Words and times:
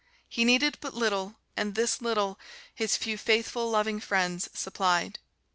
He 0.27 0.45
needed 0.45 0.79
but 0.81 0.95
little, 0.95 1.35
and 1.55 1.75
this 1.75 2.01
little 2.01 2.39
his 2.73 2.97
few 2.97 3.19
faithful, 3.19 3.69
loving 3.69 3.99
friends 3.99 4.49
supplied. 4.51 5.19